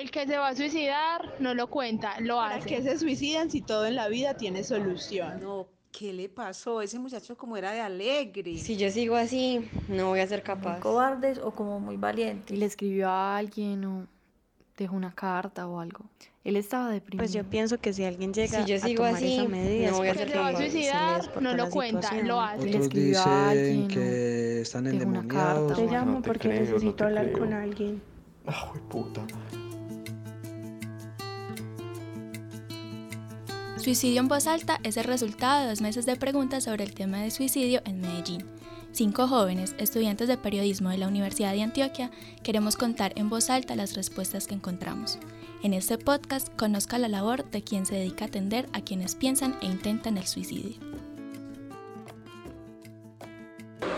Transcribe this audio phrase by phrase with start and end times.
[0.00, 2.68] El que se va a suicidar no lo cuenta, lo ¿Para hace.
[2.68, 5.40] qué se suicidan si todo en la vida tiene solución?
[5.42, 6.80] No, ¿qué le pasó?
[6.82, 8.58] Ese muchacho como era de alegre.
[8.58, 10.78] Si yo sigo así, no voy a ser capaz.
[10.78, 12.56] cobardes o como muy valientes.
[12.56, 14.06] Y le escribió a alguien o
[14.76, 16.04] dejó una carta o algo.
[16.44, 17.18] Él estaba deprimido.
[17.24, 19.90] Pues yo pienso que si alguien llega Si yo a sigo tomar así, esa medida
[19.90, 21.54] no voy a es El que ser se va a porque se le suicidar no
[21.54, 22.62] lo cuenta, lo hace.
[22.64, 25.72] Le Otros escribió a dicen alguien, que están endemoniados.
[25.72, 25.74] carta.
[25.74, 27.38] Te llamo No te porque creo, no necesito te hablar creo.
[27.40, 28.02] con alguien.
[28.46, 29.26] Ah, puta.
[33.88, 37.22] Suicidio en voz alta es el resultado de dos meses de preguntas sobre el tema
[37.22, 38.44] de suicidio en Medellín.
[38.92, 42.10] Cinco jóvenes, estudiantes de periodismo de la Universidad de Antioquia,
[42.42, 45.18] queremos contar en voz alta las respuestas que encontramos.
[45.62, 49.56] En este podcast conozca la labor de quien se dedica a atender a quienes piensan
[49.62, 50.76] e intentan el suicidio.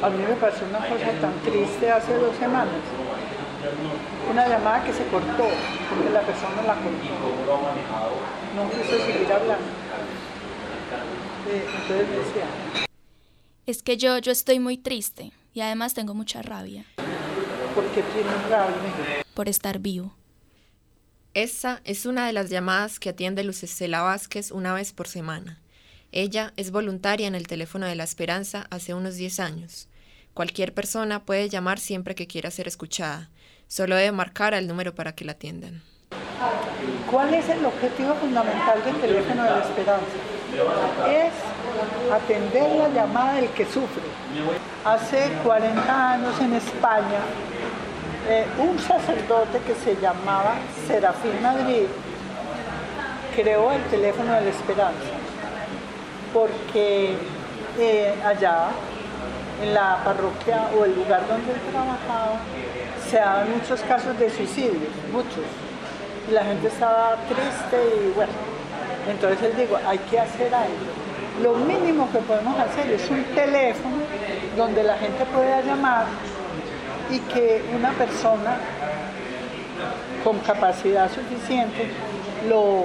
[0.00, 2.72] A mí me pasó una cosa tan triste hace dos semanas.
[4.30, 5.48] Una llamada que se cortó,
[5.90, 7.60] porque la persona la cortó.
[8.56, 9.64] No quiso seguir hablando.
[11.48, 12.46] Eh, entonces decía,
[13.66, 16.84] Es que yo, yo estoy muy triste y además tengo mucha rabia
[17.74, 19.24] ¿por qué tienes rabia?
[19.34, 20.14] por estar vivo.
[21.34, 25.60] Esta es una de las llamadas que atiende Lucecela Vázquez una vez por semana.
[26.12, 29.88] Ella es voluntaria en el teléfono de la Esperanza hace unos 10 años.
[30.34, 33.30] Cualquier persona puede llamar siempre que quiera ser escuchada.
[33.68, 35.82] Solo debe marcar al número para que la atiendan.
[37.10, 40.06] ¿Cuál es el objetivo fundamental del teléfono de la esperanza?
[41.08, 41.32] Es
[42.12, 44.02] atender la llamada del que sufre.
[44.84, 47.20] Hace 40 años en España,
[48.28, 51.86] eh, un sacerdote que se llamaba Serafín Madrid
[53.34, 55.10] creó el teléfono de la esperanza,
[56.32, 57.16] porque
[57.78, 58.68] eh, allá,
[59.62, 62.38] en la parroquia o el lugar donde él trabajaba,
[63.08, 65.44] se daban muchos casos de suicidio, muchos
[66.28, 68.32] y la gente estaba triste y bueno.
[69.08, 70.74] Entonces él dijo, hay que hacer algo.
[71.42, 73.96] Lo mínimo que podemos hacer es un teléfono
[74.56, 76.06] donde la gente pueda llamar
[77.10, 78.56] y que una persona
[80.22, 81.90] con capacidad suficiente
[82.48, 82.84] lo,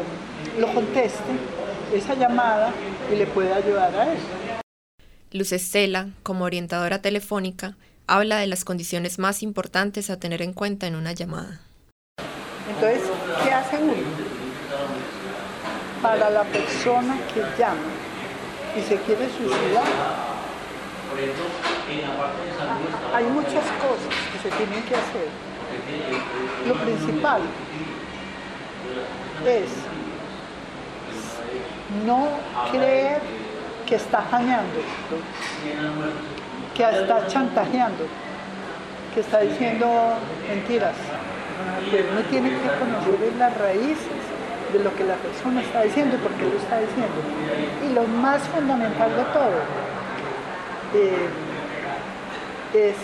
[0.58, 1.32] lo conteste
[1.94, 2.72] esa llamada
[3.12, 4.69] y le pueda ayudar a eso.
[5.32, 10.88] Luz Estela, como orientadora telefónica, habla de las condiciones más importantes a tener en cuenta
[10.88, 11.62] en una llamada.
[12.68, 13.04] Entonces,
[13.44, 13.94] ¿qué hace uno?
[16.02, 17.92] Para la persona que llama
[18.76, 19.86] y se quiere suicidar,
[23.14, 25.28] hay muchas cosas que se tienen que hacer.
[26.68, 27.42] Lo principal
[29.46, 29.70] es
[32.04, 32.30] no
[32.72, 33.22] creer
[33.90, 34.80] que está jañando,
[36.76, 38.06] que está chantajeando,
[39.14, 40.14] que está diciendo
[40.48, 40.94] mentiras.
[41.90, 44.22] Pues uno tiene que conocer las raíces
[44.72, 47.16] de lo que la persona está diciendo y por qué lo está diciendo.
[47.90, 49.60] Y lo más fundamental de todo
[50.94, 51.30] eh,
[52.76, 52.96] es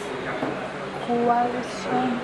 [1.07, 2.19] cuáles son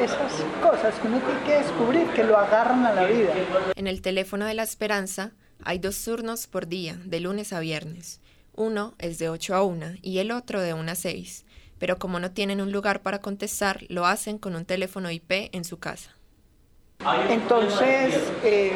[0.00, 0.32] esas
[0.62, 3.32] cosas que uno tiene que descubrir que lo agarran a la vida.
[3.74, 5.32] En el teléfono de la Esperanza
[5.64, 8.20] hay dos turnos por día, de lunes a viernes.
[8.54, 11.44] Uno es de 8 a 1 y el otro de 1 a 6,
[11.78, 15.64] pero como no tienen un lugar para contestar, lo hacen con un teléfono IP en
[15.64, 16.10] su casa.
[17.28, 18.14] Entonces,
[18.44, 18.72] eh,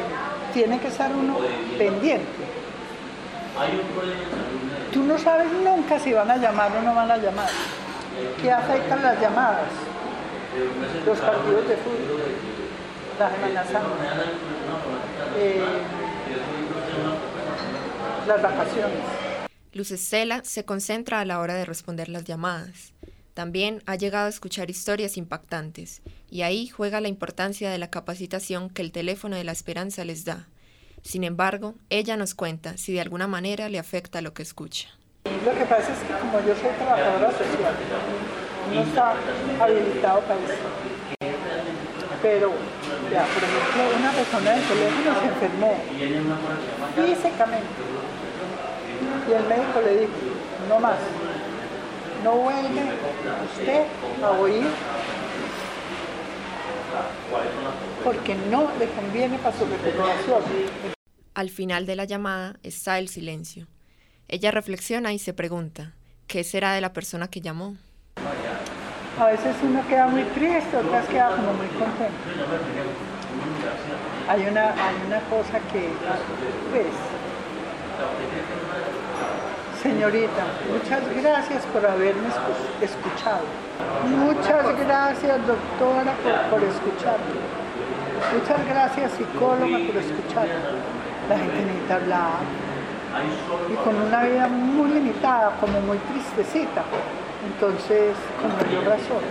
[0.53, 1.37] tiene que estar uno
[1.77, 2.25] pendiente.
[4.91, 7.49] Tú no sabes nunca si van a llamar o no van a llamar.
[8.41, 9.69] ¿Qué afectan las llamadas?
[11.05, 12.21] Los partidos de fútbol,
[13.17, 14.23] la Semana Santa,
[15.37, 15.63] eh,
[18.29, 18.99] las vacaciones.
[19.73, 22.93] Luz Estela se concentra a la hora de responder las llamadas.
[23.33, 28.69] También ha llegado a escuchar historias impactantes, y ahí juega la importancia de la capacitación
[28.69, 30.47] que el teléfono de la esperanza les da.
[31.01, 34.89] Sin embargo, ella nos cuenta si de alguna manera le afecta lo que escucha.
[35.45, 37.73] Lo que pasa es que como yo soy trabajadora social,
[38.73, 39.15] no está
[39.59, 40.69] habilitado para eso.
[42.21, 42.51] Pero,
[43.11, 45.77] ya, por ejemplo, una persona del teléfono se enfermó
[46.95, 47.89] físicamente
[49.29, 50.11] y el médico le dijo,
[50.67, 50.97] no más,
[52.23, 52.81] no vuelve
[53.57, 53.85] usted
[54.23, 54.67] a oír
[58.03, 60.41] porque no le conviene para su recuperación.
[61.33, 63.67] Al final de la llamada está el silencio.
[64.27, 65.93] Ella reflexiona y se pregunta,
[66.27, 67.77] ¿qué será de la persona que llamó?
[69.19, 72.13] A veces uno queda muy triste, otras queda como muy contento.
[74.27, 75.89] Hay una, hay una cosa que,
[76.71, 76.87] pues,
[79.81, 83.43] señorita, muchas gracias por haberme escu- escuchado.
[84.07, 86.13] Muchas gracias, doctora,
[86.49, 87.39] por, escucharme.
[88.33, 90.47] Muchas gracias psicóloga por escuchar.
[91.29, 92.39] La gente necesita hablar
[93.71, 96.83] y con una vida muy limitada, como muy tristecita.
[97.53, 99.23] Entonces, con mayor razón.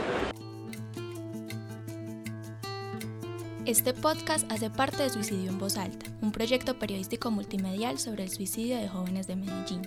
[3.67, 8.31] Este podcast hace parte de Suicidio en Voz Alta, un proyecto periodístico multimedial sobre el
[8.31, 9.83] suicidio de jóvenes de Medellín.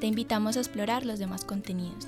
[0.00, 2.06] Te invitamos a explorar los demás contenidos.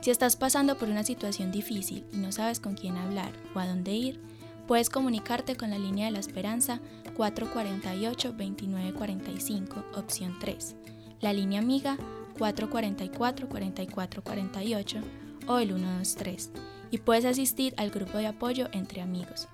[0.00, 3.66] Si estás pasando por una situación difícil y no sabes con quién hablar o a
[3.66, 4.20] dónde ir,
[4.66, 6.80] puedes comunicarte con la línea de la esperanza
[7.16, 10.74] 448-2945, opción 3,
[11.20, 11.96] la línea amiga
[12.38, 15.02] 444-4448
[15.46, 16.50] o el 123,
[16.90, 19.46] y puedes asistir al grupo de apoyo entre amigos.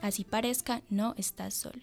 [0.00, 1.80] Así parezca, no estás solo.